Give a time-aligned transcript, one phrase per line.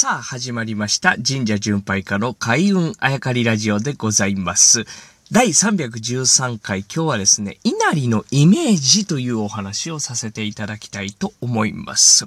[0.00, 1.16] さあ、始まりました。
[1.16, 4.84] 神社巡拝家の開運あやかりラジオでございます。
[5.32, 12.26] 第313回、今日はですね、稲荷のイメージというお話をさせていただきたいと思います。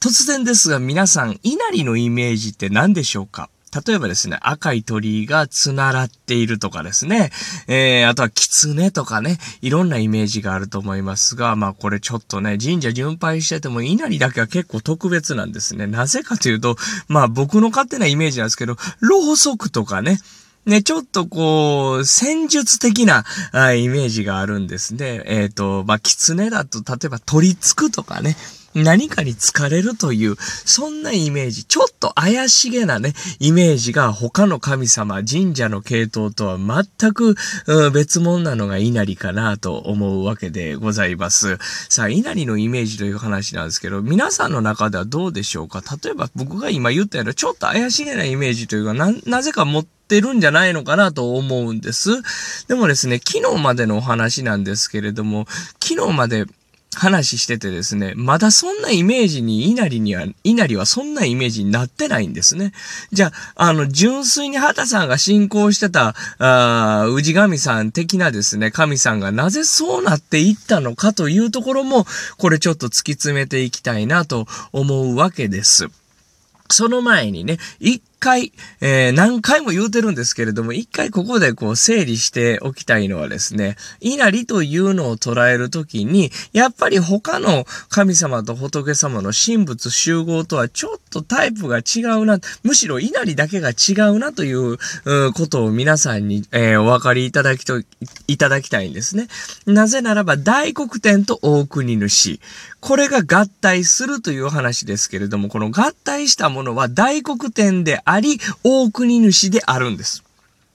[0.00, 3.50] 突然ですが、皆さん、稲荷のイメージって何でしょうか？
[3.86, 7.30] 例えばですね、赤い鳥居がつならっているとかですね、
[7.68, 15.86] えー、あとは狐とかね、いろんなイメージがあると思いますが、まあこれちょっとね、神社巡拝してても稲荷だけは結構特別なんですね。
[15.86, 16.76] なぜかというと、
[17.08, 20.18] まあ僕の勝手なイメージなんですけど、ろうそくとかね、
[20.66, 25.22] ね、ちょっとこう、戦術的なあイメージがあるんですね。
[25.26, 28.36] えっ、と、まあ、狐だと、例えば取り付くとかね、
[28.76, 37.36] 何かに疲れるという、そんなイメージ、ちょっと怪しげなね、イメージが他の神様、神社の系統とは全く、
[37.66, 41.58] うん別物なのが稲荷かなと思うわけでございます。
[41.88, 45.82] さあ、稲荷のイメージという話なんですけど、皆さんの中ではどうでしょうか？
[46.02, 52.22] 例えば僕が今言ったような、ちょっと怪しげなイメージというか、な、なぜか持っててるんじゃないのかなと思うんです。
[52.68, 55.46] でもですね、昨日までのお話なんですけれども、
[55.82, 56.46] 昨日まで
[56.96, 62.72] 話しててですね、まだそんなイメージに、稲荷には、稲荷はそんなイメージになってないんですね。
[63.12, 72.06] じゃあ、あの、純粋に畑さんが信仰してた、あー氏神さん的なですね、神さんがなぜそうなっていったのかというところも、
[72.38, 75.88] これちょっと突き詰めていきたいなと思うわけです。
[76.70, 97.82] その前にね、一回、えー、何回も言うてるんですけれども、一回ここでこう整理しておきたいのはですね、稲荷というのを捉えるときに、やっぱり他の神様と仏様の神仏集合とはちょっとタイプが違うな、むしろ稲荷だけが違うなといううことを皆さんに、えーお分かりいただきと、
[98.28, 99.28] いただきたいんですね。
[99.66, 102.40] なぜならば、大黒天と大国主。
[102.80, 110.22] これが合体するという話ですけれども、この合体したものは大黒天であり、大国主であるんです。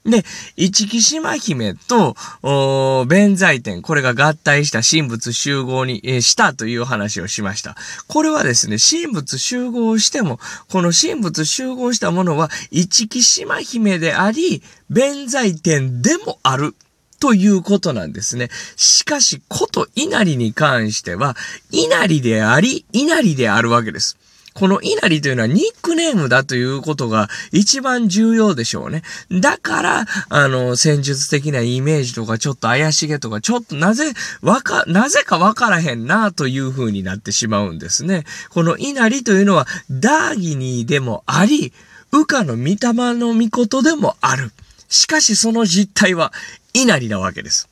[0.04, 0.24] で、
[0.56, 7.76] 一木島姫と、お弁財天、これが合体した神仏集合に、えーしたという話をしました。
[8.08, 10.40] これはですね、神仏集合しても、
[10.70, 16.76] この神仏集合したものは、一木島姫であり、弁財天でもある。
[17.20, 18.50] ということなんですね。
[18.76, 21.38] しかし、こと稲荷に関しては、
[21.70, 24.18] 稲荷であり、稲荷であるわけです。
[24.54, 29.02] この稲荷というのはニックネームだということが一番重要でしょうね。
[29.32, 34.12] だから、あの、戦術的なイメージとかちょっと怪しげとか、ちょっとなぜ、
[34.42, 38.26] わか、なぜかわからへんなという風になってしまうんですね。
[38.50, 41.72] この稲荷というのは、ダーギニーでもあり、
[42.12, 42.78] 羽化の御霊
[43.18, 44.52] の御事でもある。
[44.90, 46.34] しかしその実態は
[46.74, 47.71] 稲荷なわけです。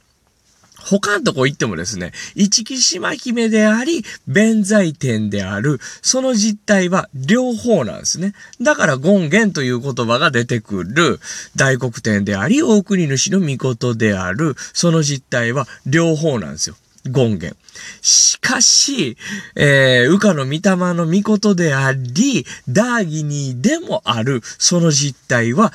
[0.80, 8.34] 他のとこ行ってもですね、一木島姫であり、弁財天である、その実態は両方なんですね。
[8.62, 11.20] だから、権現という言葉が出てくる、
[11.56, 16.76] 大黒天であり、大国主の御事である、その実態は両方なんですよ。
[17.14, 17.56] 権現。
[18.02, 19.18] しかし、
[19.56, 25.74] えー、羽化の御霊の御事であり、ダーギニーでもある、その実態は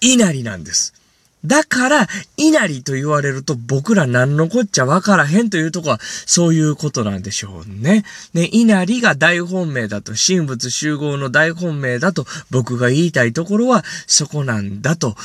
[0.00, 0.94] 稲荷なんです。
[1.44, 8.04] だから、稲荷と言われると僕ら何のこっちゃわからへんというとこは、そういうことなんでしょうね。
[8.32, 15.16] ね、稲荷が大本命だと、神仏集合の大本命だと、僕が言いたいところは、そこなんだと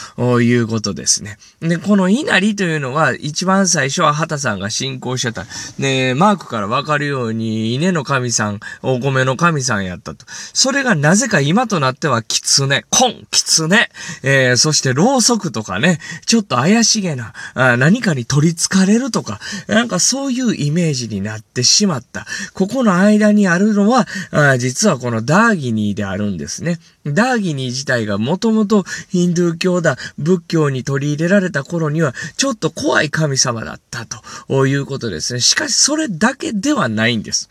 [0.41, 1.38] いうことですね。
[1.61, 5.45] で、この稲荷というのは、一番最初は畑さんが信仰してた。
[5.78, 10.25] ね、マークからわかるように、稲の神さん、お米の神さんやったと。
[10.53, 13.89] それがなぜか今となっては、狐、根、狐、
[14.23, 22.25] えー、そしてろうそくとかね、ちょっと怪しげな、あ何かに取り憑かれるとか、なんかそういうイメージになってしまった。
[22.53, 26.79] ここの間にあるのは、あ実はこのダーギニーであるんですね。
[27.06, 35.40] ダーギニー自体がもともとヒンドゥー教だ、仏教に取り入れられた頃には、ちょっと怖い神様だったということですね。
[35.40, 37.50] しかしそれだけではないんです。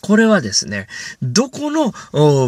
[0.00, 0.86] これはですね、
[1.22, 1.90] どこの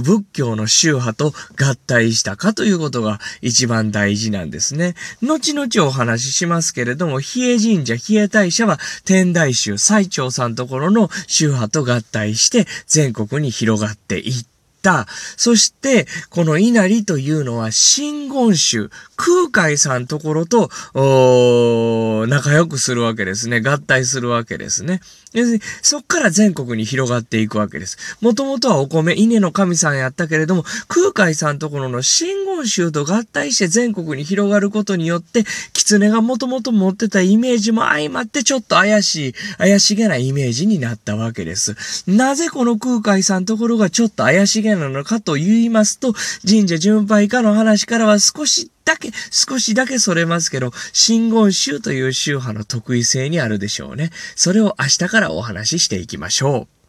[0.00, 4.94] 仏教の宗派と合体したかということが一番大事なんですね。
[5.22, 14.59] 後々お話ししますけれども、比叡神社、比叡大社は天台宗、最澄さんところの宗派と合体して全国に広がっていった。
[14.82, 15.06] た
[15.36, 20.70] そして、この稲荷というのは、真言宗、空海さんところと、
[22.26, 23.60] 仲良くするわけですね。
[23.60, 25.00] 合体するわけですね。
[25.82, 27.96] そっから全国に広がっていくわけです。
[28.20, 41.76] もともとはお米、稲の神さんやったけれども、空海さんところの真言宗と合体して全国に広がることによって、狐がもともと持ってたイメージも相まってちょっと怪しい、怪しげなイメージになったわけです。
[42.08, 46.14] なぜこの空海さんところがちょっと怪しげなのかと言いますと、
[46.48, 54.10] 神社巡拝家の話からは少しだけ、少しだけそれますけど、真言宗という宗派の得意性にあるでしょうね。
[54.36, 56.79] それを明日からお話ししていきましょう。